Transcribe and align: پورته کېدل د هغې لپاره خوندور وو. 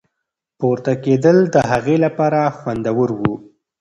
پورته 0.59 0.93
کېدل 1.03 1.37
د 1.55 1.55
هغې 1.71 1.97
لپاره 2.05 2.39
خوندور 2.57 3.09
وو. 3.19 3.33